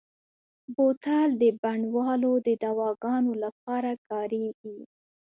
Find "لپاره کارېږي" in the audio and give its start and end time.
3.43-4.77